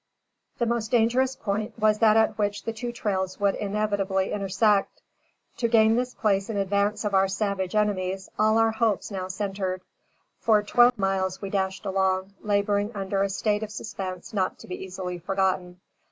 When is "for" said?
10.39-10.63